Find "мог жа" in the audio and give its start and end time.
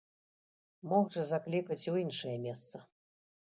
0.93-1.25